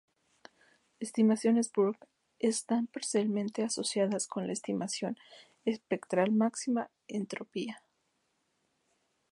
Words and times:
Estimaciones 0.99 1.71
Burg 1.71 1.95
están 2.39 2.87
particularmente 2.87 3.61
asociados 3.63 4.25
con 4.25 4.47
la 4.47 4.53
estimación 4.53 5.15
espectral 5.63 6.31
máxima 6.31 6.89
entropía. 7.07 7.83